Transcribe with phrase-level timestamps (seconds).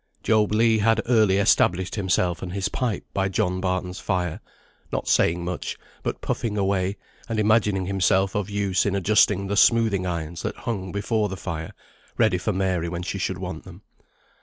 [0.23, 4.39] Job Legh had early established himself and his pipe by John Barton's fire,
[4.91, 6.97] not saying much, but puffing away,
[7.29, 11.75] and imagining himself of use in adjusting the smoothing irons that hung before the fire,
[12.17, 13.83] ready for Mary when she should want them.